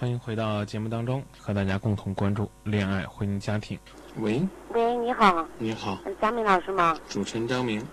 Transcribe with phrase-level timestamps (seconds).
[0.00, 3.78] 欢迎回到节目当中，和大家共同关注恋爱、婚姻、家庭。
[4.16, 6.96] 喂，喂，你好，你好，张明老师吗？
[7.06, 7.86] 主持人张明。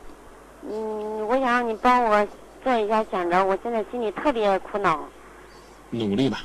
[0.64, 2.26] 嗯，我想让你帮我
[2.64, 5.04] 做一下选择，我现在心里特别苦恼。
[5.90, 6.38] 努力吧，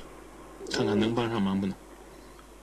[0.72, 1.72] 看看能帮上忙不能。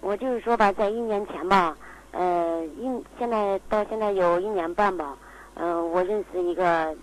[0.02, 1.78] 我就是说吧，在一年前吧，
[2.12, 5.18] 呃，一现在到现在有一年半吧，
[5.54, 6.94] 嗯、我认识一个，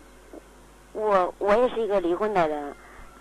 [0.92, 2.74] 我我也是一个离婚的人，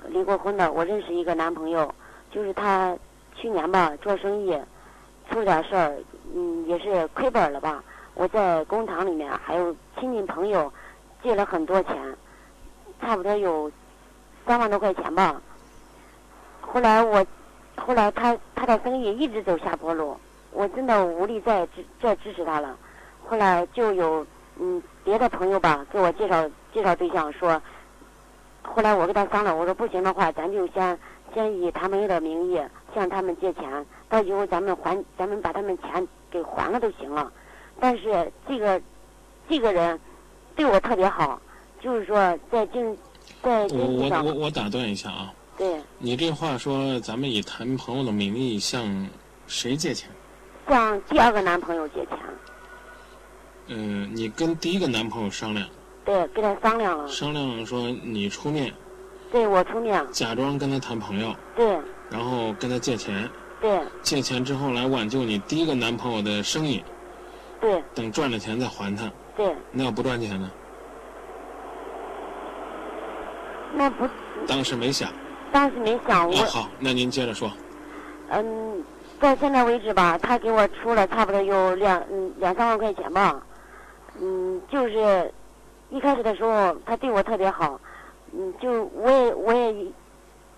[0.09, 1.95] 离过婚的，我认识一个男朋友，
[2.35, 2.93] 就是他
[3.33, 4.59] 去年吧做生意
[5.31, 5.97] 出点事儿，
[6.35, 7.81] 嗯，也是亏本了吧。
[8.13, 10.71] 我在工厂里面还有亲戚朋友
[11.23, 12.17] 借了很多钱，
[12.99, 13.71] 差不多有
[14.45, 15.41] 三万多块钱吧。
[16.59, 17.25] 后来我，
[17.77, 20.17] 后来他他的生意一直走下坡路，
[20.51, 22.75] 我真的无力再支再支持他了。
[23.25, 24.27] 后来就有
[24.59, 27.61] 嗯别的朋友吧给我介绍介绍对象说，
[28.61, 30.99] 后来我跟他商量，我说不行的话，咱就先
[31.35, 32.59] 先以他们的名义
[32.95, 37.31] 向他们借钱，到以后咱们还咱们把他们钱给还了就行了。
[37.79, 38.81] 但是这个
[39.49, 39.99] 这个人
[40.55, 41.39] 对我特别好，
[41.81, 42.15] 就是说
[42.49, 42.97] 在经
[43.43, 44.25] 在我经济上。
[44.25, 45.79] 我我我打断一下啊，对。
[45.99, 49.07] 你这话说咱们以谈朋友的名义向
[49.45, 50.09] 谁借钱？
[50.67, 52.17] 向第二个男朋友借钱，
[53.67, 55.67] 嗯、你跟第一个男朋友商量，
[56.03, 58.73] 对跟他商量了，商量说你出面，
[59.31, 66.83] 对我出面，假装跟他谈朋友，对然后跟他借钱，对借钱之后来挽救你第一个男朋友的生意，
[67.59, 69.11] 对等赚了钱再还他。
[69.35, 70.49] 对，那要不赚钱呢？
[73.73, 74.07] 那不
[74.47, 75.09] 当时没想。
[75.51, 77.51] 当时没想我啊，好，那您接着说。
[78.29, 78.83] 嗯，
[79.19, 83.41] 到现在为止吧，他给我出了差不多有两嗯两三万块钱吧，
[84.21, 85.33] 嗯，就是
[85.89, 87.79] 一开始的时候他对我特别好，
[88.37, 89.85] 嗯，就我也我也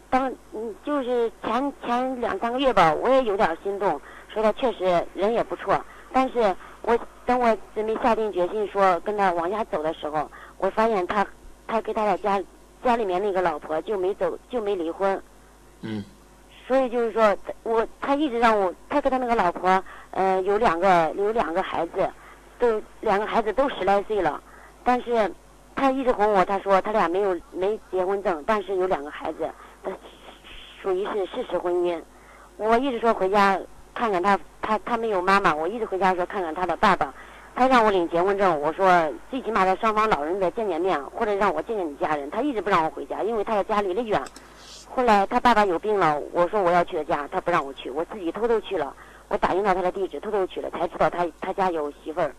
[0.10, 4.00] 当嗯就是前前两三个月吧，我也有点心动，
[4.34, 5.80] 说他确实人也不错，
[6.12, 11.26] 但是我等我准备下定决心说跟他往下走的时候，我发现他
[11.68, 12.42] 他跟他的家
[12.84, 15.22] 家里面那个老婆就没走就没离婚。
[15.82, 16.04] 嗯
[16.68, 17.34] 所以就是说，
[17.64, 22.10] 我他一直让我，他跟他那个老婆，呃，有两个有两个孩子，
[22.60, 24.42] 都两个孩子都十来岁了，
[24.84, 25.32] 但是
[25.78, 29.48] 他一直哄我，他说他俩没有没结婚证，但是有两个孩子，
[29.84, 29.92] 他
[30.82, 32.02] 属于是事实婚姻。
[32.58, 33.60] 我一直说回家
[33.94, 37.14] 看看他，他他没有妈妈，我一直回家说看看他的爸爸，
[37.56, 44.20] 他让我领结婚证，我说最起码的双方老人得见见面，或者让我见见你家人，他一直不让我回家，因为他的家离得远。
[44.90, 48.96] 后来他爸爸有病了，我说我要去他家，他不让我去，我自己偷偷去了。
[49.28, 52.34] 我打听到他的地址，偷偷去了，才知道他他家有媳妇儿。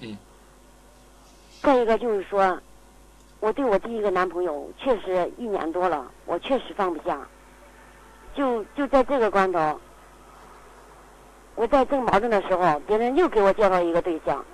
[0.00, 0.16] 嗯。
[1.62, 2.58] 再一个就是说，
[3.40, 7.20] 我对我第一个男朋友确实一年多了，我确实放不下。
[8.34, 9.78] 就就在这个关头，
[11.56, 14.44] 我在正矛盾的时候，别人又给我介绍一个对象，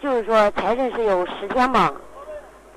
[0.00, 1.92] 就是说才认识有十天吧，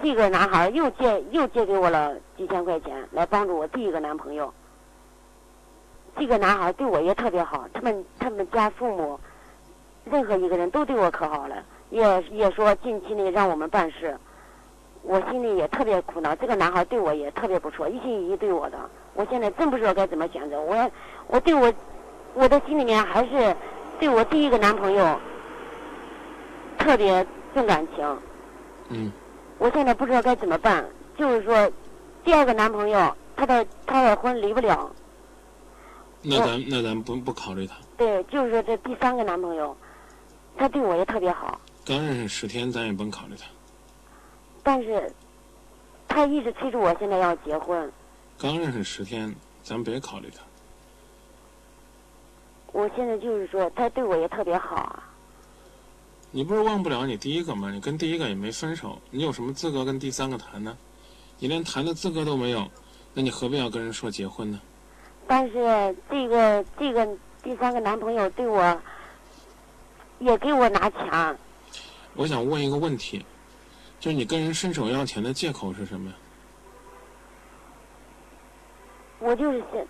[0.01, 4.53] 这个男孩又借又借给我了几千块钱来帮助我第一个男朋友。
[6.17, 9.19] 这个男孩对我也特别好，他们他们家父母，
[10.03, 14.17] 任何一个人都对我可好了，也也说近期内让我们办事，
[15.03, 16.35] 我心里也特别苦恼。
[16.37, 18.77] 这个男孩对我也特别不错，一心一意对我的，
[19.13, 20.59] 我现在真不知道该怎么选择。
[20.59, 20.91] 我
[21.27, 21.71] 我对我
[22.33, 23.55] 我的心里面还是
[23.99, 25.19] 对我第一个男朋友
[26.77, 28.17] 特别重感情。
[28.89, 29.11] 嗯
[29.57, 30.83] 我现在不知道该怎么办，
[31.15, 31.71] 就是说，
[32.23, 34.89] 第二个男朋友他的他的婚离不了，
[36.23, 37.75] 那咱那咱不不考虑他。
[37.95, 39.77] 对，就是说这第三个男朋友，
[40.57, 43.45] 他对我也特别好，刚认识十天，咱也甭考虑他。
[44.61, 45.11] 但是
[46.07, 47.91] 他一直催着我现在要结婚，
[48.37, 50.43] 刚认识十天，咱别考虑他。
[52.71, 55.03] 我现在就是说他对我也特别好啊，
[56.29, 57.71] 你不是忘不了你第一个吗？
[57.71, 60.77] 你跟第一个也没分手，你有什么资格跟第三个谈呢？
[61.39, 62.69] 你连谈的资格都没有，
[63.15, 64.61] 那你何必要跟人说结婚呢？
[65.27, 67.07] 但是这个这个
[67.41, 68.81] 第三个男朋友对我
[70.19, 71.37] 也给我拿钱，
[72.15, 73.25] 我想问一个问题，
[73.99, 76.15] 就是你跟人伸手要钱的借口是什么呀？
[79.19, 79.85] 我就是想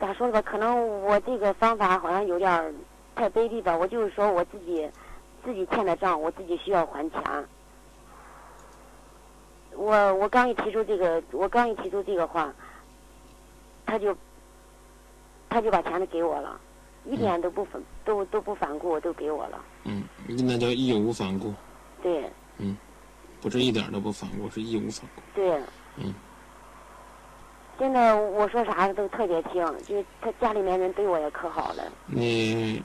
[0.00, 2.74] 咋说吧，可能我这个方法好像有点
[3.14, 4.90] 太卑鄙吧，我就是说我自己
[5.44, 7.22] 自己欠的账，我自己需要还钱。
[9.72, 12.52] 我我刚一提出这个，我刚一提出这个话，
[13.84, 14.16] 他就
[15.50, 16.58] 他就把钱都给我了，
[17.08, 19.64] 一点都不反都都不反顾，都给我了。
[19.84, 21.54] 嗯，那叫义无反顾，
[22.02, 22.76] 对嗯
[23.40, 25.22] 不是一点都不反顾，是义无反顾。
[25.34, 25.60] 对，
[25.96, 26.14] 嗯。
[27.78, 31.84] 现在我说啥都特别听，就他家里面人对我也可好了。
[32.06, 32.82] 你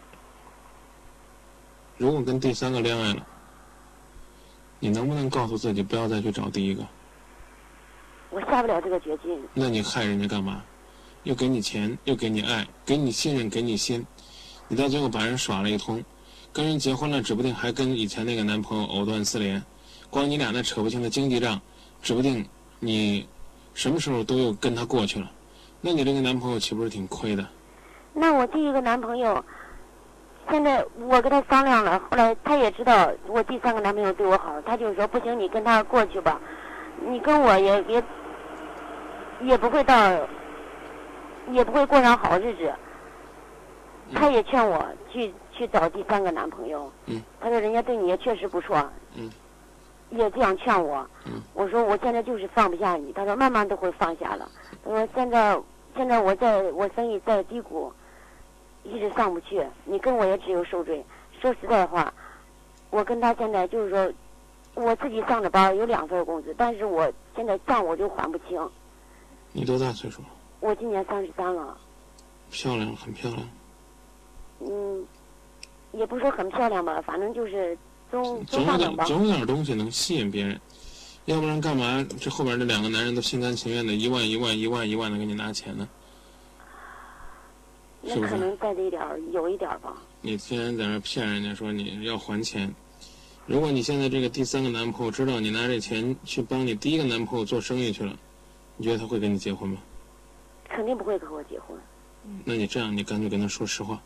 [1.97, 3.25] 如果跟第三个恋爱了，
[4.79, 6.85] 你能不能告诉自己不要再去找第一个？
[8.31, 9.41] 我下不了这个决心。
[9.53, 10.62] 那你害人家干嘛？
[11.23, 14.06] 又给你钱，又给你爱，给你信任，给你心，
[14.68, 16.03] 你到最后把人耍了一通，
[16.51, 19.62] 跟人结婚了，指不定还跟以前那个男朋友藕断丝连。
[20.09, 21.62] 光你俩那扯不清的经济账，
[22.01, 22.45] 指不定
[22.79, 23.27] 你
[23.73, 25.31] 什么时候都又跟他过去了。
[25.79, 27.47] 那你这个男朋友岂不是挺亏的？
[28.13, 29.45] 那我第一个男朋友，
[30.50, 36.41] 现在我跟他商量了，后来他也知道我第三个男朋友对我好，他就说不行，你跟他过去吧，
[37.07, 38.03] 你跟我也也
[39.44, 39.95] 也不会到，
[41.53, 42.74] 也不会过上好日子。
[44.13, 46.92] 他也劝我去去找第三个男朋友。
[47.06, 47.21] 嗯。
[47.39, 48.77] 他说人家对你也确实不错。
[49.15, 49.30] 嗯。
[50.09, 51.07] 也这样劝我。
[51.25, 51.42] 嗯。
[51.53, 54.50] 我说我现在就是放不下你，他说慢慢都会放下了。
[54.83, 55.59] 他说现在
[55.95, 57.92] 现在我在我生意在低谷。
[58.83, 61.06] 一直上不去，你跟我也只有受罪。
[61.39, 62.12] 说实在话，
[62.89, 64.12] 我跟他现在就是说，
[64.74, 68.59] 我自己上的班，有两份工资，但是我现在账我就还不清。
[69.51, 70.24] 你多大岁数？
[70.61, 71.77] 我今年三十三了。
[72.49, 73.49] 漂亮，很漂亮。
[74.59, 75.05] 嗯，
[75.91, 77.77] 也不说很漂亮吧，反正就是
[78.09, 80.59] 中总有点总有点东西能吸引别人，
[81.25, 85.87] 要不然干嘛这后边这两个男人都心甘情愿的一万一万一万一万的给你拿钱呢？
[88.03, 89.95] 那可能在这一点有一点吧。
[90.21, 92.73] 你天天在那骗人家说你要还钱，
[93.45, 98.15] 如果你现在这个第三个男朋友知道你拿这钱去帮你第一个男朋友做生意去了，
[98.77, 99.77] 你觉得他会跟你结婚吗？
[100.75, 101.77] 肯定不会和我结婚。
[102.45, 104.00] 那你这样，你干脆跟他说实话，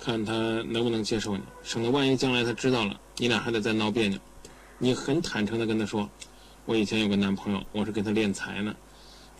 [0.00, 4.18] 看他能不能接受你，省得万一将来他知道了，你俩还得再闹别扭。
[4.78, 6.08] 你很坦诚的跟他说，
[6.64, 8.74] 我以前有个男朋友，我是跟他练财呢，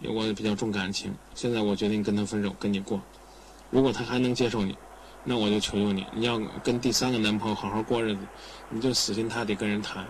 [0.05, 3.01] 我比较重感情，现在我决定跟他分手，跟你过。
[3.71, 4.77] 如果他还能接受你，
[5.25, 8.21] 那我就求求你，你要跟第三个男朋友好好过日子，
[8.71, 10.07] 你就死心塌地跟人谈。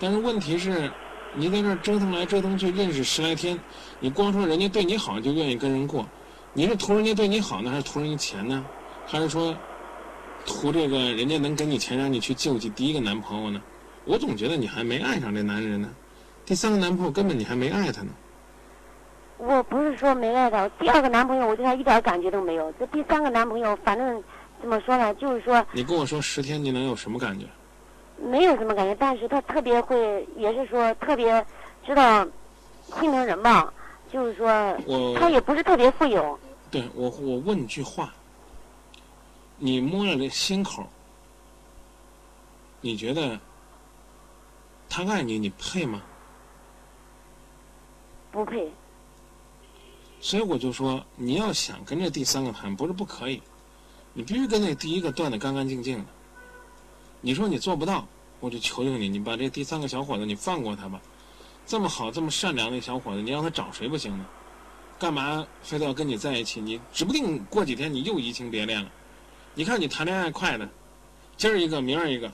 [0.00, 0.90] 但是问题是，
[1.34, 3.58] 你在这折腾来折腾去，认识十来天，
[4.00, 6.06] 你光说人家对你好就愿意跟人过，
[6.52, 8.64] 你是图人家对你好呢，还是图人家钱呢？
[9.06, 9.56] 还是说
[10.44, 13.60] 图这个人家能给你钱让你去救济第一个男朋友呢？
[14.04, 15.90] 我总觉得你还没爱上这男人呢，
[16.44, 18.10] 第三个男朋友根本你还没爱他呢。
[19.36, 22.72] 我不是说没爱他，第二个男朋友我对他一点感觉都没有。
[22.72, 24.22] 这第三个男朋友，反正
[24.60, 25.64] 怎么说呢，就是说。
[25.72, 27.46] 你跟我说十天你能有什么感觉？
[28.20, 31.44] 没有什么感觉，但是他特别会，也是说特别
[31.86, 32.26] 知道
[33.00, 33.72] 心疼人吧，
[34.12, 34.48] 就是说。
[34.86, 35.16] 我。
[35.18, 36.38] 他也不是特别富有。
[36.70, 38.12] 对我，我问你句话，
[39.56, 40.86] 你摸着这心口，
[42.80, 43.38] 你觉得
[44.88, 46.02] 他爱你，你配吗？
[48.30, 48.70] 不配。
[50.20, 53.40] 所以我就说，你要想跟这第三个谈，不是不可以，
[54.12, 56.04] 你必须跟那第一个断的干干净净的。
[57.20, 58.06] 你说你做不到，
[58.40, 61.00] 我就求求你，你把这第三个小伙子你放过他吧。
[61.66, 64.24] 这么好、这么善良的小伙子，你让他找谁不行呢？
[64.98, 66.60] 干嘛非得要跟你在一起？
[66.60, 68.90] 你指不定过几天你又移情别恋了。
[69.54, 70.68] 你看你谈恋爱快的，
[71.36, 72.32] 今儿一个，明儿一个，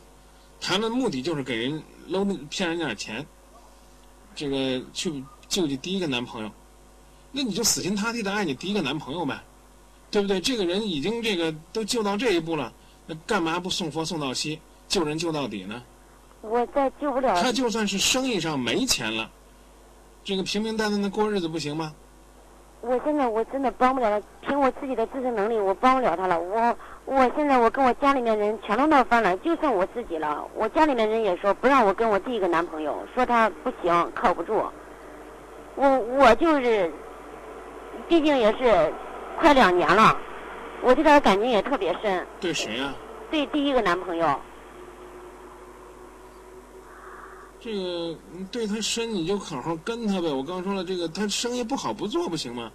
[0.60, 3.26] 谈的目的就是给人搂骗人家点钱，
[4.34, 6.50] 这个去救济第一个男朋友。
[7.32, 9.42] 那你就死心塌地的爱你第一个男朋友呗，
[10.10, 10.40] 对不对？
[10.40, 12.72] 这个人已经这个都救到这一步了，
[13.06, 15.82] 那干嘛不送佛送到西，救人救到底呢？
[16.42, 17.40] 我再救不了。
[17.42, 19.30] 他就算是生意上没钱了，
[20.22, 21.92] 这个平平淡淡的过日子不行吗？
[22.80, 26.38] 我现在我真的帮不了他，凭我自己的自身能力，我帮不了他了。
[26.38, 26.76] 我
[27.06, 30.46] 我现在我跟我家里面人全都闹翻了，就剩我自己了。
[30.54, 34.62] 我家里面人也说不让我跟我第一个男朋友，说他不行，靠不住。
[35.76, 36.92] 我我就是。
[38.08, 38.92] 毕竟也是
[39.38, 40.18] 快两年了，
[40.82, 42.26] 我对他的感情也特别深。
[42.40, 42.92] 对谁呀？
[43.30, 44.38] 对第一个男朋友。
[47.64, 48.14] 这个
[48.52, 50.28] 对他深，你就好好跟他呗。
[50.28, 52.70] 我刚说了，这个他生意不好不做不行吗？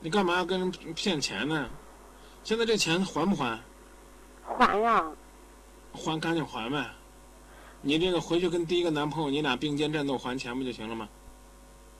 [0.00, 1.70] 你干嘛要跟人骗钱呢？
[2.44, 3.58] 现在这钱还不还？
[4.44, 5.02] 还呀。
[5.94, 6.90] 还赶紧还呗。
[7.80, 11.08] 你这个回去跟第一个男朋友，你俩并肩战斗还钱不就行了吗？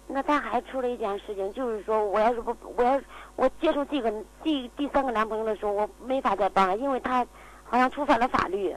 [0.06, 3.00] 那他还出了一件事情，就是说，我要是不，我要
[3.34, 4.12] 我接受这个
[4.44, 7.26] 第第三个男朋友的时候，我没法再帮了，因为他
[7.64, 8.76] 好像触犯了法律。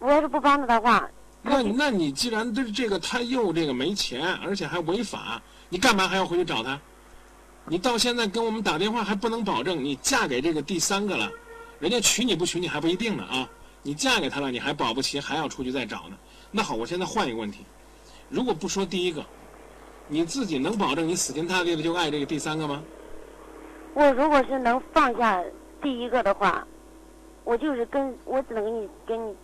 [0.00, 1.08] 我要是不帮他的话，
[1.42, 6.80] 那那你既然对这个他又这个没钱，而且还违法，你干嘛还要回去找他？
[7.66, 11.30] 你到现在跟我们打电话还不能保证你嫁给这个第三个了，
[11.78, 13.48] 人家娶你不娶你还不一定呢啊！
[13.82, 16.16] 你嫁给他了，你还保不齐还要出去再找呢。
[16.50, 17.60] 那好，我现在换一个问题。
[18.28, 19.24] 如果不说第一个，
[20.08, 22.82] 你自己能保证你死心塌地的就爱这个第三个吗？
[23.94, 25.42] 我如果是能放下
[25.82, 26.66] 第一个的话，
[27.44, 29.34] 我就是跟我只能跟你跟你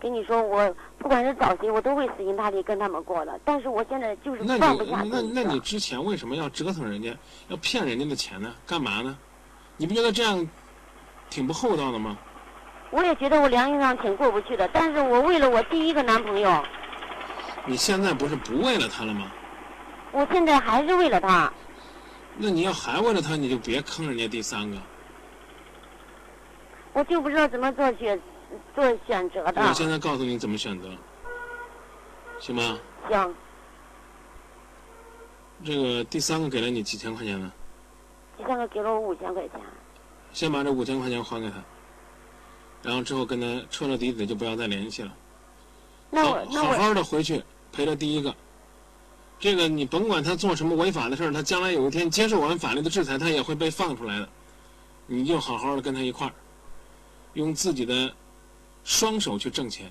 [0.00, 3.40] 跟你说，我不管是找谁，我都会死心塌地跟他们过的。
[3.44, 7.16] 但是我现在就是那放不下你那这一个那你之前为什么要折腾人家，
[7.48, 8.52] 要骗人家的钱呢？
[8.66, 9.16] 干嘛呢？
[9.76, 10.46] 你不觉得这样
[11.30, 12.18] 挺不厚道的吗？
[12.90, 14.68] 我也觉得我良心上挺过不去的。
[14.72, 16.64] 但是我为了我第一个男朋友，
[17.66, 19.32] 你现在不是不为了他了吗？
[20.12, 21.52] 我现在还是为了他。
[22.36, 24.76] 那你要还为了他，你就别坑人家第三个。
[26.92, 28.20] 我就不知道怎么做选
[28.74, 29.62] 做选择的。
[29.62, 30.88] 我现在告诉你怎么选择，
[32.40, 32.78] 行吗？
[33.08, 33.34] 行，
[35.64, 37.52] 这个第三个给了你几千块钱呢？
[38.36, 39.60] 第三个给了我五千块钱。
[40.32, 41.62] 先把这五千块钱还给他，
[42.82, 45.14] 然后之后跟他彻彻底底的就不要再联系了。
[46.10, 47.42] 那好我那我好好的回去
[47.72, 48.34] 陪了第一个。
[49.38, 54.28] 这个你甭管他做什么违法的事儿，他将来有一天接受完法律的制裁，他也会被放出来的。
[55.06, 56.32] 你就好好的跟他一块儿，
[57.34, 58.12] 用自己的
[58.84, 59.90] 双手去挣钱，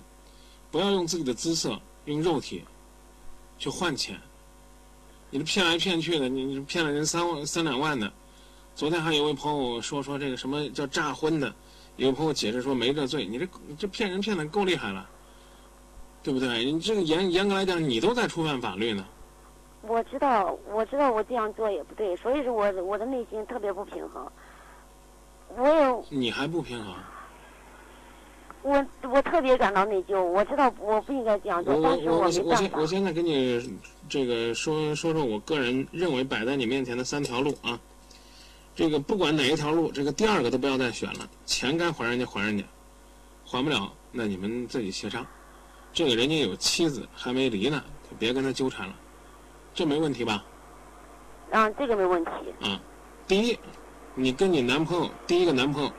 [0.71, 2.63] 不要用自己的姿色、用肉体
[3.57, 4.19] 去换钱。
[5.29, 8.12] 你这骗来骗去的，你你骗了人三万三两万的。
[8.75, 11.53] 昨天还有位朋友说说这个什么叫诈婚的，
[11.97, 15.09] 有朋友解释说没这罪，你这你这骗人骗的够厉害了。
[16.23, 16.63] 对不对？
[16.63, 19.05] 你这个严严格来讲，你都在触犯法律呢。
[19.81, 24.25] 我知道，我知道我这样做也不对，所以说我我的内心特别不平衡。
[25.57, 26.95] 我也你还不平衡？
[28.63, 32.86] 我我特别感到内疚，我知道我不应该这样做，我我但是我我没办法先我先我。
[32.88, 33.77] 现在给你
[34.10, 37.79] 这个说说说我个人认为摆在你面前的三条路啊。
[38.75, 41.29] 这个不管哪一条路，这个第二个都不要再选了。
[41.46, 42.63] 钱该还人家还人家，
[43.46, 45.24] 还不了那你们自己协商。
[45.91, 48.96] 这个人家有妻子还没离呢，就别跟他纠缠了，
[49.75, 50.43] 这没问题吧？
[51.51, 52.32] 啊，这个没问题。
[52.62, 52.82] 啊，
[53.27, 53.60] 第一，
[54.15, 55.91] 你跟你男朋友第一个男朋友，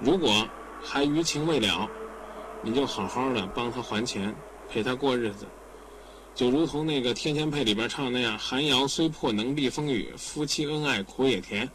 [0.00, 0.44] 如果
[0.82, 1.88] 还余情未了，
[2.62, 4.34] 你就好好的帮他还钱，
[4.68, 5.46] 陪他过日子，
[6.34, 11.70] 就如同那个《天仙配》里边唱的那样：“寒窑虽破能避风雨，夫妻恩爱苦也甜。”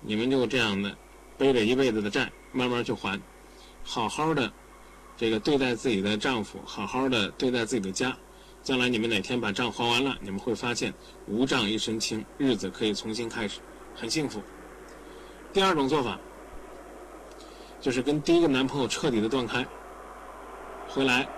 [0.00, 0.96] 你们就这样的
[1.36, 3.20] 背着一辈子的债，慢慢去还，
[3.82, 4.52] 好好的
[5.16, 8.16] 这个对待自己的丈夫，好好的对待自己的家。
[8.62, 10.92] 将来你们哪天把账还完了，你们会发现
[11.26, 13.60] 无账一身轻，日子可以重新开始，
[13.94, 14.42] 很幸福。
[15.52, 16.18] 第二种做法，
[17.80, 19.66] 就是跟第一个男朋友彻底的断开，
[20.88, 21.28] 回来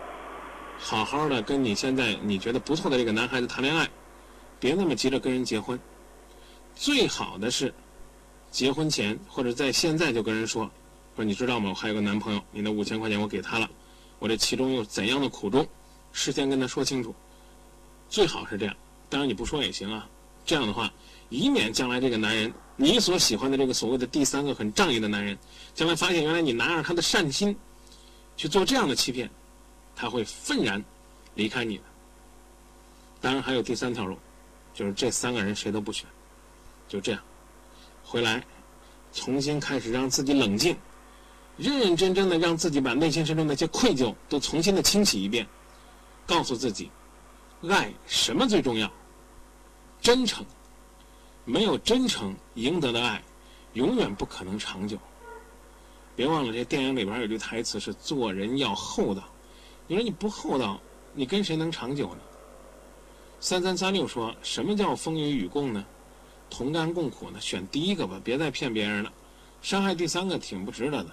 [0.78, 3.88] 好好的跟你现在你觉得不错的这个男孩子谈恋爱，
[4.58, 5.78] 别那么急着跟人结婚。
[6.74, 7.74] 最好的是，
[8.50, 10.70] 结婚前或者在现在就跟人说，
[11.14, 11.70] 说你知道吗？
[11.70, 13.68] 我还有个男朋友，你那五千块钱我给他了，
[14.18, 15.66] 我这其中有怎样的苦衷？
[16.12, 17.14] 事先跟他说清楚，
[18.08, 18.74] 最好是这样。
[19.08, 20.08] 当然你不说也行啊。
[20.44, 20.92] 这样的话，
[21.28, 25.38] 以免将来这个男人，你所喜欢的这个所谓的第三个很仗义的男人，
[25.74, 27.56] 将来发现原来你拿着他的善心
[28.36, 29.30] 去做这样的欺骗，
[29.94, 30.82] 他会愤然
[31.34, 31.84] 离开你的。
[33.20, 34.18] 当然还有第三条路，
[34.74, 36.06] 就是这三个人谁都不选，
[36.88, 37.20] 就这样
[38.02, 38.44] 回来，
[39.12, 40.76] 重新开始让自己冷静，
[41.56, 45.46] 认认真真的让自己把内心深处那些愧疚都重新的清洗一遍。
[46.26, 46.90] 告诉自己，
[47.68, 48.90] 爱什么最重要？
[50.00, 50.44] 真诚。
[51.44, 53.22] 没有真诚赢得的爱，
[53.72, 54.98] 永远不可能长久。
[56.14, 59.24] 别忘了，这电影里边有句台词是“做人要厚道”。
[59.88, 60.78] 你说你不厚道，
[61.14, 62.20] 你跟谁能长久呢？
[63.40, 65.84] 三三三六说什么叫风雨与共呢？
[66.50, 67.40] 同甘共苦呢？
[67.40, 69.10] 选第一个吧，别再骗别人了。
[69.62, 71.10] 伤害第三个挺不值得的。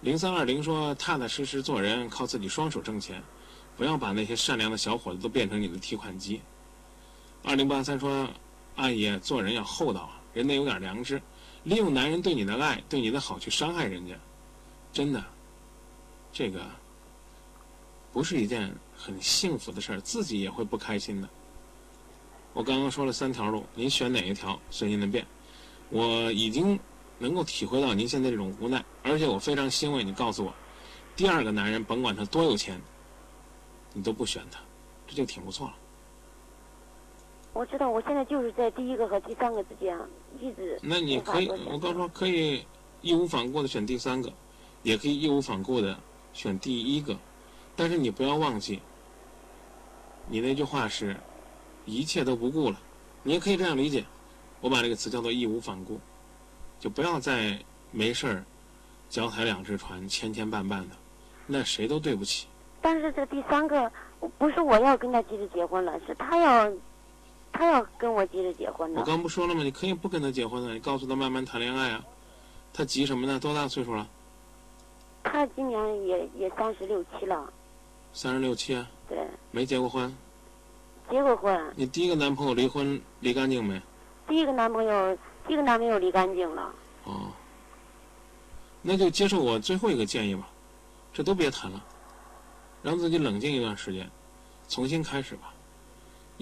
[0.00, 3.22] 零三二零说踏踏实实做人，靠自己双手挣钱。
[3.76, 6.42] 不要把那些善良的小伙子都变成你的提款机。
[7.42, 8.28] 二零八三说，
[8.76, 11.20] 阿姨做人要厚道啊，人得有点良知，
[11.64, 14.14] 利用男人对你的爱、对你的好去伤害人家，
[14.92, 15.24] 真的，
[16.32, 16.64] 这个
[18.12, 21.28] 不是一件很幸福的事儿，自己也会不开心的。
[22.52, 25.26] 我刚刚说了三条路，您选哪一条随您的便。
[25.90, 26.78] 我已经
[27.18, 30.54] 能够体会到您现在这种无奈，而且我非常欣慰，你告诉我，
[31.16, 32.80] 第二个男人甭管他多有钱。
[33.94, 34.58] 你都不选他，
[35.06, 35.74] 这就挺不错了。
[37.52, 39.98] 我知道，我现在就是在第一个和第三个之间
[40.40, 40.78] 一直。
[40.82, 42.64] 那你可以，我刚说可以
[43.02, 44.32] 义无反顾的选第三个，
[44.82, 45.98] 也可以义无反顾的
[46.32, 47.16] 选第一个，
[47.76, 48.80] 但是你不要忘记，
[50.28, 51.14] 你那句话是，
[51.84, 52.80] 一切都不顾了。
[53.22, 54.04] 你也可以这样理解，
[54.60, 56.00] 我把这个词叫做义无反顾，
[56.80, 57.58] 就不要再
[57.90, 58.44] 没事儿，
[59.10, 60.96] 脚踩两只船，千千绊绊的，
[61.46, 62.46] 那谁都对不起。
[62.80, 63.92] 但是这第三个
[64.38, 66.72] 不是我要跟他急着结婚了，是他要
[67.52, 69.06] 他要跟我急着结婚呢我。
[69.06, 69.62] 刚不说了吗？
[69.62, 72.04] 你可以不跟他结婚的，你告诉他慢慢谈恋爱啊。
[72.72, 73.38] 他急什么呢？
[73.38, 74.08] 多大岁数了？
[75.22, 77.52] 他今年也也三十六七了，
[78.12, 79.18] 三十六七啊，对，
[79.50, 80.12] 没结过婚。
[81.10, 83.80] 结过婚，你第一个男朋友离婚离干净没？
[84.26, 85.16] 第一个男朋友
[85.46, 86.74] 第一个男朋友离干净了。
[87.04, 87.30] 哦，
[88.80, 90.48] 那就接受我最后一个建议吧，
[91.12, 91.84] 这都别谈了，
[92.82, 94.10] 让自己冷静一段时间，
[94.68, 95.52] 重新开始吧。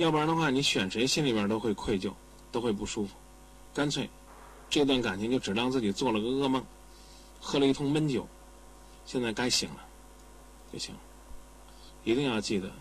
[0.01, 2.11] 要不然的话，你选谁心里边都会愧疚，
[2.51, 3.15] 都会不舒服。
[3.75, 4.09] 干脆，
[4.71, 6.65] 这段感情就只当自己做了个噩梦，
[7.39, 8.27] 喝了一通闷酒，
[9.05, 9.85] 现在该醒了，
[10.73, 11.01] 就行了。
[12.03, 12.73] 一定要记得，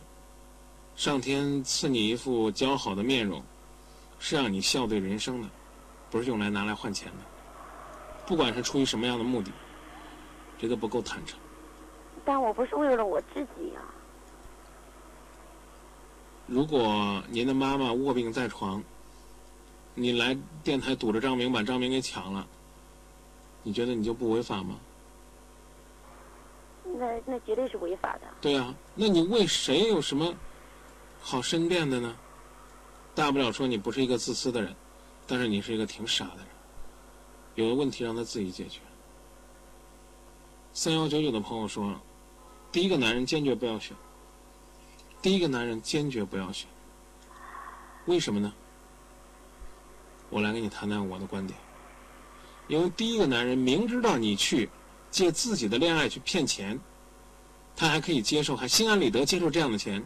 [0.95, 3.43] 上天赐你一副姣好的面容，
[4.17, 5.49] 是让你笑对人生的，
[6.09, 7.17] 不是用来拿来换钱的。
[8.25, 9.51] 不管是出于什么样的目的，
[10.57, 11.37] 这都不够坦诚。
[12.23, 13.81] 但我不是为了我自己呀、
[16.49, 18.83] 如果您的妈妈卧病在床，
[19.93, 22.47] 你来电台堵着张明，把张明给抢了，
[23.61, 24.79] 你觉得你就不违法吗？
[26.83, 28.21] 那那绝对是违法的。
[28.41, 30.33] 对啊、那你为谁有什么
[31.21, 32.15] 好申辩的呢？
[33.13, 34.75] 大不了说你不是一个自私的人，
[35.27, 36.47] 但是你是一个挺傻的人。
[37.53, 38.79] 有的问题让他自己解决。
[40.73, 41.93] 三幺九九的朋友说，
[42.71, 43.95] 第一个男人坚决不要选，
[45.21, 46.67] 第一个男人坚决不要选。
[48.05, 48.53] 为什么呢？
[50.29, 51.59] 我来跟你谈谈我的观点。
[52.67, 54.69] 因为第一个男人明知道你去
[55.09, 56.79] 借自己的恋爱去骗钱，
[57.75, 60.03] 他还可以接受，还心安理得接受这样的钱。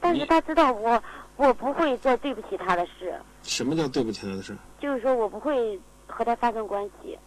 [0.00, 1.02] 但是他知道我
[1.36, 4.56] 我不会做对不起他的事，什么叫对不起他的事？
[4.80, 7.18] 就是说我不会和他发生关系。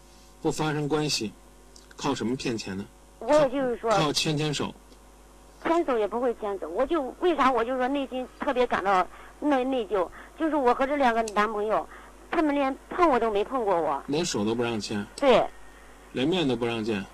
[0.41, 1.31] 不发生关系，
[1.95, 2.85] 靠什么骗钱呢？
[3.19, 4.73] 我也就是说靠牵牵手。
[5.63, 9.05] 牵手也不会牵手，我就为啥我就说内心特别感到
[9.39, 10.07] 内内疚，
[10.37, 11.87] 就是我和这两个男朋友，
[12.31, 15.45] 他们连碰我都没碰过我，连手都不让牵，对，
[16.13, 17.05] 连面都不让见。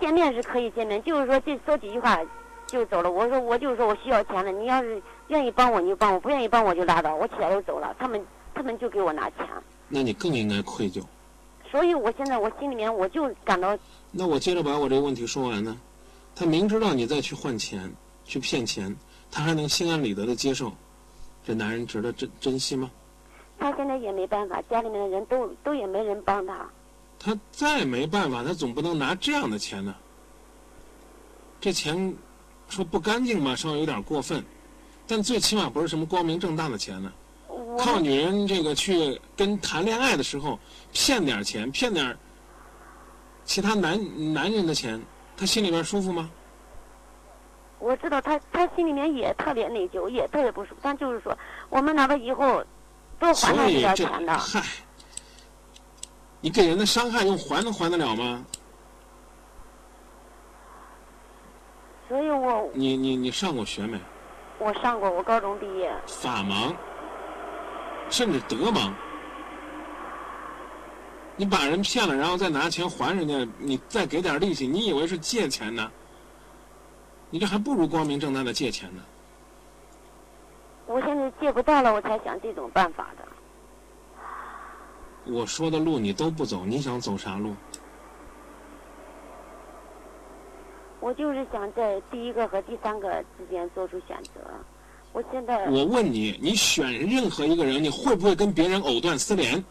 [0.00, 2.18] 见面是可以见面，就是说这说几句话
[2.66, 3.10] 就走了。
[3.10, 7.94] 我说我就是说我需要钱了，你要是愿意帮我你就帮我，不愿意帮我就拉倒，我起来就走了。
[7.98, 8.24] 他们
[8.54, 9.46] 他们就给我拿钱，
[9.88, 11.02] 那你更应该愧疚。
[11.70, 13.78] 所以我现在我心里面我就感到
[14.10, 15.76] 那我接着把我这个问题说完呢。
[16.40, 17.92] 他明知道你再去换钱、
[18.24, 18.96] 去骗钱，
[19.30, 20.72] 他还能心安理得的接受，
[21.46, 22.90] 这男人值得珍珍惜吗？
[23.58, 26.66] 他现在也没办法，家里面的人都都也没人帮他。
[27.18, 29.94] 他再没办法，他总不能拿这样的钱呢。
[31.60, 32.14] 这钱
[32.70, 34.42] 说不干净吧，稍微有点过分，
[35.06, 37.12] 但最起码不是什么光明正大的钱呢。
[37.48, 40.58] 我靠女人这个去跟谈恋爱的时候
[40.90, 42.16] 骗点钱，骗点
[43.44, 44.98] 其他男男人的钱，
[45.40, 46.28] 他心里面舒服吗？
[47.78, 50.76] 我知道他他心里面也特别内疚，也特别不舒服。
[50.82, 51.34] 但就是说，
[51.70, 52.62] 我们哪怕以后
[53.18, 54.62] 多还他这所以这点钱的，嗨，
[56.42, 58.44] 你给人的伤害用还能还得了吗？
[62.06, 63.98] 所以我你你你上过学没？
[64.58, 66.74] 我上过，我高中毕业，法盲，
[68.10, 68.92] 甚至德盲。
[71.40, 75.90] 你把人骗了，然后再拿钱还人家，你再给点利息，你以为是借钱呢？
[77.30, 79.02] 你这还不如光明正大的借钱呢。
[80.86, 83.26] 我现在借不到了，我才想这种办法的。
[85.32, 87.56] 我说的路你都不走，你想走啥路？
[91.00, 94.42] 我就是想在第一个和第三个之间做出选择。
[95.14, 99.64] 我现在我问你，你选任何一个人，你会不会跟别人藕断丝连？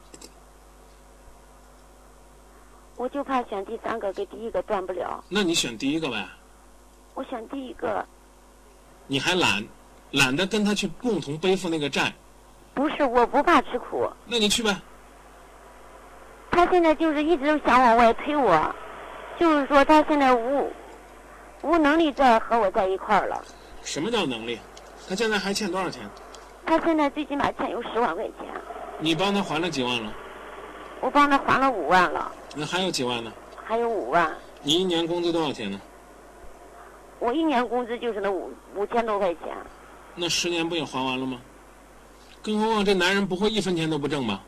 [3.09, 5.23] 我就怕选第三个跟第一个断不了。
[5.29, 6.23] 那你选第一个呗，
[7.15, 8.05] 我选第一个，
[9.07, 9.65] 你还懒，
[10.11, 12.13] 懒得跟他去共同背负那个债，
[12.75, 14.79] 不是我不怕吃苦，那你去呗。
[16.51, 18.75] 他现在就是一直想往外推我，
[19.39, 20.71] 就是说他现在无
[21.63, 23.43] 无能力再和我在一块儿了。
[23.81, 24.59] 什么叫能力？
[25.07, 26.07] 他现在还欠多少钱？
[26.63, 28.45] 他现在最起码欠有十万块钱，
[28.99, 30.13] 你帮他还了几万了？
[31.01, 33.31] 我帮他还了五万了，那还有几万呢？
[33.63, 34.31] 还有五万。
[34.63, 35.79] 你一年工资多少钱呢？
[37.19, 39.55] 我一年工资就是那五五千多块钱，
[40.15, 41.39] 那十年不也还完了吗？
[42.41, 44.41] 更何况这男人不会一分钱都不挣吧？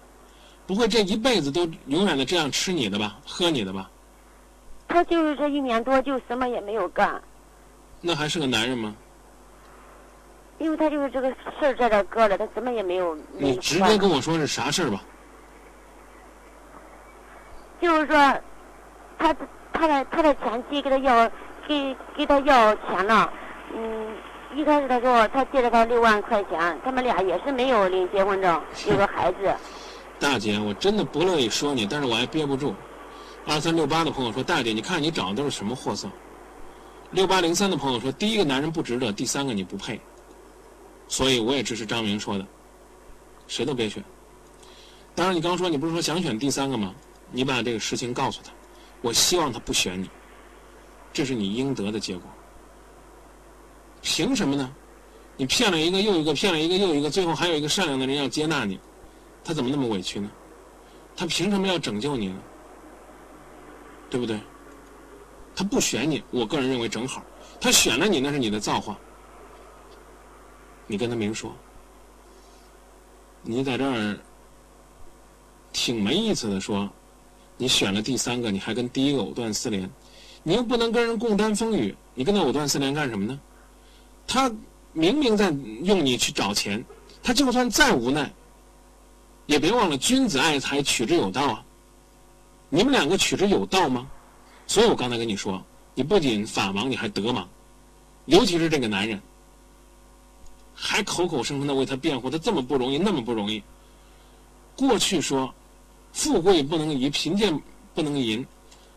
[0.66, 3.90] 不会这一辈子都永远的这样吃你的吧，喝你的吧？
[4.88, 7.22] 他就是这一年多就什么也没有干，
[8.00, 8.96] 那还是个男人吗？
[10.60, 15.04] 因为他就是这个事儿在这儿搁着，他什么也没有你直接跟我说是啥事儿吧？
[17.82, 18.16] 就是说，
[19.18, 19.36] 他
[19.74, 21.30] 他的他的前妻给他要
[21.68, 23.34] 给给他要钱了，
[23.76, 24.16] 嗯，
[24.56, 29.54] 一开始他说他借了他六万块钱，他们俩也是没有领结婚证，有个孩子。
[30.20, 32.76] 大姐，我真的不乐意说你，但是我还憋不住。
[33.48, 36.08] 二三六八的朋友说：“大姐，你看你找的都是什么货色？”
[37.10, 40.00] 六八零三的朋友说：“第一个男人不值得，第三个你不配。”
[41.10, 42.46] 所以我也支持张明说的，
[43.48, 44.04] 谁都别选。
[45.16, 46.94] 当然，你刚说你不是说想选第三个吗？
[47.32, 48.52] 你把这个事情告诉他，
[49.02, 50.10] 我希望他不选你，
[51.14, 52.24] 这是你应得的结果。
[54.02, 54.72] 凭什么呢？
[55.38, 58.80] 你骗了一个又一个，骗了一个又一个，最后还有一个善良的人要接纳你，
[59.44, 60.30] 他怎么那么委屈呢？
[61.16, 62.40] 他凭什么要拯救你呢？
[64.10, 64.40] 对不对？
[65.56, 67.24] 他不选你，我个人认为正好。
[67.60, 68.98] 他选了你，那是你的造化。
[70.88, 71.56] 你跟他明说。
[73.44, 74.20] 你在这儿
[75.74, 76.90] 挺没意思的说，
[77.62, 79.88] 你选了第三个，你还跟第一个藕断丝连，
[80.42, 83.40] 你又不能跟人共担风雨，你跟他藕断丝连干什么呢？
[84.26, 84.52] 他
[84.94, 85.52] 明明在
[85.84, 86.84] 用你去找钱，
[87.22, 88.34] 他就算再无奈，
[89.46, 91.64] 也别忘了君子爱财，取之有道啊。
[92.70, 94.10] 你们两个取之有道吗？
[94.66, 97.46] 所以我刚才跟你说，你不仅法盲，你还德盲，
[98.26, 99.22] 尤其是这个男人，
[100.74, 103.62] 还口口声声的为他辩护，他这么不容易，那么不容易。
[104.76, 105.54] 过去说，
[106.14, 107.58] 富贵不能移，贫贱
[107.94, 108.46] 不能淫，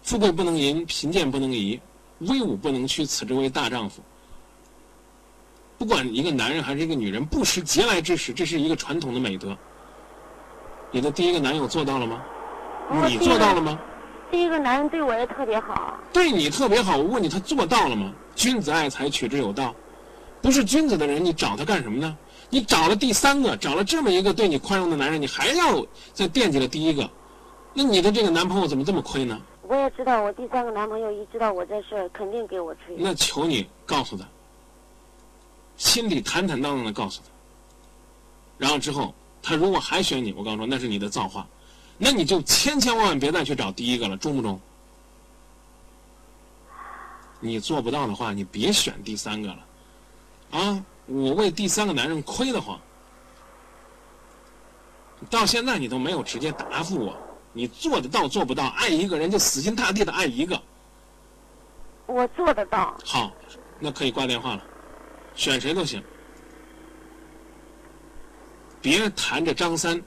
[0.03, 1.81] 富贵不能淫，贫贱不能移，
[2.19, 4.03] 威武不能屈，此之为大丈夫。
[5.77, 9.57] 不管一个男人还是一个女人，不食嗟来之食，这是一个传统的美德。
[10.91, 12.23] 你的第一个男友做到了吗？
[13.09, 13.79] 你做到了吗？
[14.31, 15.99] 第一个男人对我也特别好。
[16.13, 18.13] 对你特别好，我问你，他做到了吗？
[18.35, 19.75] 君子爱财，取之有道。
[20.43, 22.17] 不是君子的人，你找他干什么呢？
[22.55, 27.11] 你找了第三个，找了这么一个对你宽容的男人，你还要再惦记了第一个，
[27.73, 29.43] 那你的这个男朋友怎么这么亏呢？
[29.63, 32.95] 我也知道，我第三个男朋友一知道我这事儿，肯定给我吹。
[32.97, 34.25] 那求你告诉他，
[35.77, 37.29] 心里坦坦荡荡的告诉他。
[38.57, 39.13] 然后之后，
[39.43, 41.45] 他如果还选你，我告诉说那是你的造化。
[41.99, 44.61] 那你就千千万万别再去找第一个了，中不中？
[47.41, 49.59] 你做不到的话，你别选第三个了，
[50.53, 50.85] 啊！
[51.07, 52.81] 我为第三个男人亏得慌。
[55.31, 57.17] 到现在你都没有直接答复我，
[57.53, 58.69] 你做得到做不到？
[58.77, 60.61] 爱一个人就死心塌地的爱一个。
[62.07, 62.95] 我做得到。
[63.05, 63.33] 好，
[63.79, 64.63] 那可以挂电话了，
[65.35, 66.03] 选谁都行，
[68.83, 70.03] 别谈着张三，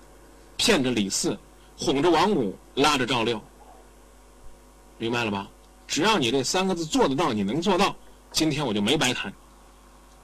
[0.56, 1.38] 骗着李四。
[1.80, 3.40] 哄着王五，拉着赵六，
[4.98, 5.48] 明白了吧？
[5.86, 7.96] 只要你这三个字做得到，你能做到，
[8.32, 9.32] 今天我就没白谈。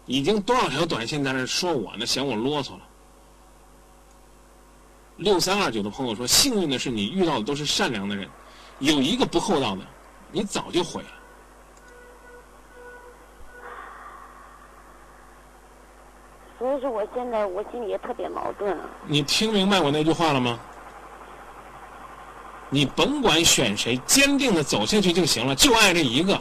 [0.05, 2.81] 已经多少条短信在那说我呢，嫌我啰嗦了。
[5.17, 8.27] 六三二九的朋友说：“幸运的是你遇到的都是善良的人，
[8.79, 9.81] 有一个不厚道的，
[10.31, 11.09] 你早就毁了。”
[16.59, 18.77] 所以说，我现在我心里也特别矛盾。
[19.05, 20.59] 你听明白我那句话了吗？
[22.69, 26.37] 你甭管选谁，坚定的走下去就行了，就爱这一个，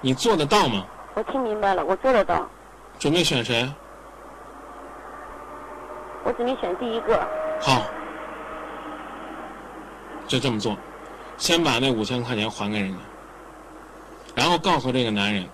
[0.00, 0.84] 你做得到吗？
[1.14, 2.50] 我听明白了，我做得到。
[2.98, 3.70] 准备选谁？
[6.24, 7.28] 我准备选第一个。
[7.60, 7.82] 好，
[10.26, 10.76] 就这么做，
[11.36, 12.98] 先把那五千块钱还给人家，
[14.34, 15.46] 然后告诉这个男人，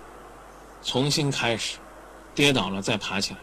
[0.81, 1.77] 重新开始，
[2.33, 3.39] 跌倒了再爬起来。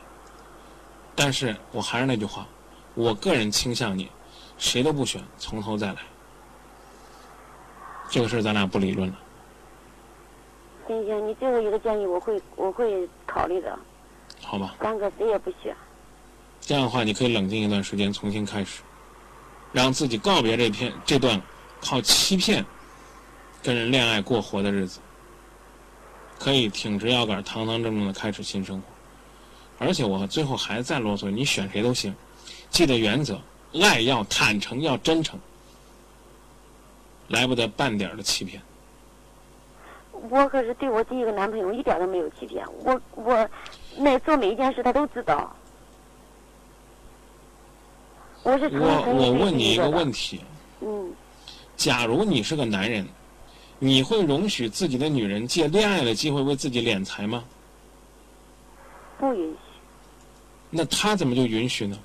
[1.14, 2.46] 但是我还是那句话，
[2.94, 4.10] 我个人倾向你，
[4.56, 5.96] 谁都不选，从头再来。
[8.08, 9.14] 这个事儿咱俩不理论了。
[10.86, 13.78] 行行，你最后一个建议我会我会考虑的。
[14.42, 14.74] 好吧。
[14.80, 15.76] 三个谁也不选。
[16.60, 18.82] 这样的话，你可以冷静一段时间，重新开始，
[19.72, 21.40] 让自己告别这片这段
[21.80, 22.64] 靠欺骗
[23.62, 24.98] 跟人恋爱过活的日子，
[26.38, 28.86] 可以挺直腰杆，堂堂正正的开始新生活。
[29.78, 32.14] 而且我最后还再啰嗦，你选谁都行，
[32.68, 33.40] 记得原则：
[33.80, 35.38] 爱要坦诚，要真诚。
[37.28, 38.60] 来不得半点的欺骗。
[40.30, 43.48] 我可是对我第一个男朋友一点都没有欺骗，我我
[43.96, 45.54] 那做每一件事他都知道。
[48.42, 50.40] 我是我我问你一个问题。
[50.80, 51.12] 嗯。
[51.76, 53.06] 假如你是个男人，
[53.78, 57.44] 你会容许自己的女人借恋爱的机会为自己敛财吗？
[59.18, 59.58] 不允许。
[60.70, 61.96] 那他怎么就允许呢？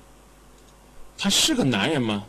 [1.16, 2.24] 他是个男人吗？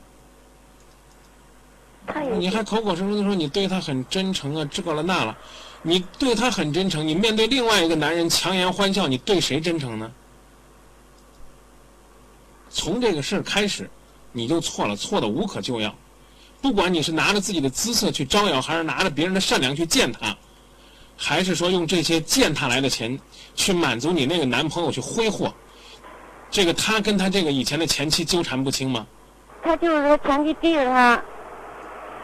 [2.38, 5.36] 你还口口声声的说你对他很真诚啊，这个了那了，
[5.88, 10.12] 你对他很真诚，你面对另外一个男人强颜欢笑，你对谁真诚呢？
[12.72, 13.88] 从这个事儿开始，
[14.32, 15.94] 你就错了，错的无可救药。
[16.60, 20.36] 不管你是拿着自己的姿色去招摇，还是拿着别人的善良去践踏，
[21.16, 23.20] 还是说用这些践踏来的钱
[23.54, 25.54] 去满足你那个男朋友去挥霍？
[26.50, 29.06] 这个他跟他这个以前的前妻纠缠不清吗？
[29.62, 31.24] 他就是说前妻逼着他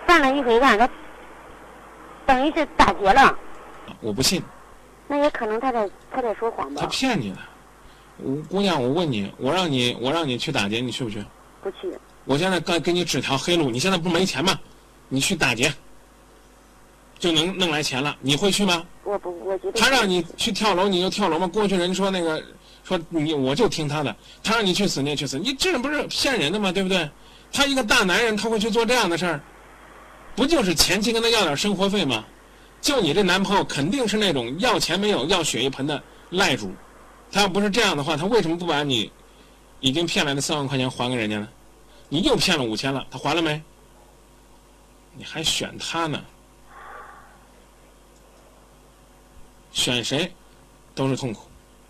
[0.08, 0.90] 干了一回案，他
[2.26, 3.38] 等于是打劫了。
[4.00, 4.42] 我不信，
[5.08, 6.88] 那也可能他在他在说谎吧他？
[6.88, 7.38] 骗你的。
[8.18, 11.24] 我姑娘，我问你，我让你我让你去打劫，你去不去？
[11.64, 11.92] 不去，
[12.26, 14.60] 我现在该给你指条黑路，你现在不是没钱吗？
[15.10, 15.74] 你去打劫，
[17.20, 18.86] 就能弄来钱了，你会去吗？
[19.04, 21.48] 我不，我觉得他让你去跳楼，你就跳楼吗？
[21.48, 22.44] 过去人说那个
[22.84, 26.72] 说你我就听他的，他让你去死你也去死，你这不是骗人的吗？
[26.72, 27.10] 对不对？
[27.52, 29.42] 他一个大男人，他会去做这样的事儿，
[30.36, 32.24] 不就是前妻跟他要点生活费吗？
[32.82, 36.74] 就你这男朋友肯定是那种要钱没有要血一盆的赖主，
[37.32, 39.12] 他要不是这样的话，他为什么不把你
[39.80, 41.48] 已经骗来的三万块钱还给人家呢？
[42.10, 43.62] 你又骗了五千了，他还了没？
[45.16, 46.20] 你还选他呢？
[49.72, 50.34] 选谁
[50.96, 51.48] 都是痛苦，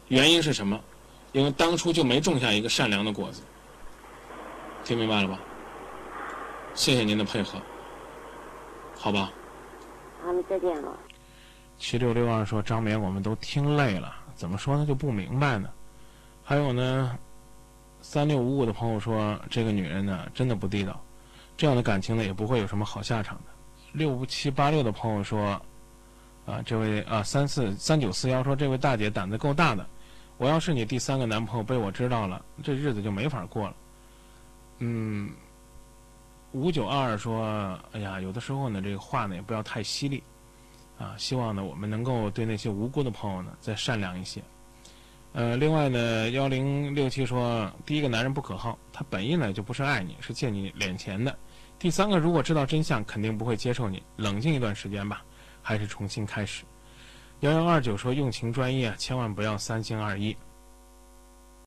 [0.09, 0.79] 原因是什么？
[1.31, 3.41] 因为当初就没种下一个善良的果子。
[4.83, 5.39] 听明白了吧？
[6.75, 7.59] 谢谢您的配合，
[8.97, 9.31] 好吧？
[10.21, 10.97] 他们再见了。
[11.77, 15.69] 七六六二说：“张明，我们都听累了，怎么说呢就不明白呢？”
[16.43, 17.17] 还有呢，
[18.01, 21.01] 三六五五的朋友说：“这个女人呢，真的不地道，
[21.57, 23.43] 这样的感情呢，也不会有什么好下场的。”
[23.93, 25.59] 六七八六的朋友说
[26.45, 29.85] ：“啊，这位啊，三四三九四幺说，这位大姐胆子够大的，
[30.37, 33.75] 我要是你第三个男朋友被我知道了，这日子就没法过了。”
[34.83, 35.29] 嗯，
[36.53, 40.21] 五九二二说：“哎呀，有的时候呢，这个话呢也不要太犀利。”
[40.99, 44.41] 啊，希望呢我们能够对那些无辜的朋友呢再善良一些。
[45.33, 51.35] 呃，另外呢，幺零六七说，第一个男人不可靠，他本意呢就不是爱你，是借你脸钱的。
[51.79, 55.23] 第三个，如果知道真相，肯定不会接受你，冷静一段时间吧，
[55.61, 56.65] 还是重新开始。
[57.39, 60.35] 幺幺二九说，用情专一啊，千万不要三心二意。